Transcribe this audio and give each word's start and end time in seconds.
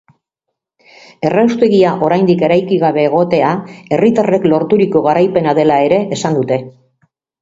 Erraustegia 1.27 1.91
oraindik 2.07 2.41
eraiki 2.47 2.79
gabe 2.85 3.03
egotea 3.09 3.51
herritarrek 3.97 4.49
lorturiko 4.55 5.07
garaipena 5.09 5.55
dela 5.61 5.79
ere 5.91 6.01
esan 6.19 6.41
dute. 6.41 6.61